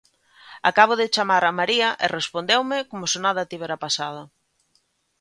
[0.69, 4.21] Acabo de chamar a María e respondeume como se nada tivera pasado.